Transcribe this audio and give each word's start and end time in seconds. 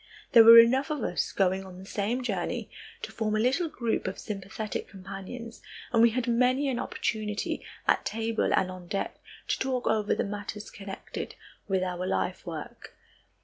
There 0.31 0.43
were 0.43 0.57
enough 0.57 0.89
of 0.89 1.03
us 1.03 1.31
going 1.31 1.63
on 1.63 1.77
the 1.77 1.85
same 1.85 2.23
journey 2.23 2.71
to 3.03 3.11
form 3.11 3.35
a 3.35 3.39
little 3.39 3.69
group 3.69 4.07
of 4.07 4.17
sympathetic 4.17 4.87
companions 4.87 5.61
and 5.93 6.01
we 6.01 6.09
had 6.09 6.25
many 6.27 6.69
an 6.69 6.79
opportunity 6.79 7.63
at 7.87 8.03
table 8.03 8.49
and 8.51 8.71
on 8.71 8.87
deck 8.87 9.19
to 9.49 9.59
talk 9.59 9.85
over 9.85 10.15
the 10.15 10.23
matters 10.23 10.71
connected 10.71 11.35
with 11.67 11.83
our 11.83 12.07
life 12.07 12.47
work. 12.47 12.95